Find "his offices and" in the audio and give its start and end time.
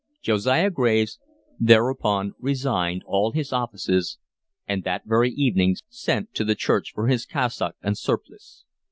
3.33-4.83